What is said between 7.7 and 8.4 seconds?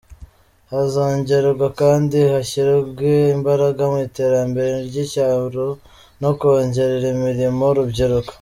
urubyiruko.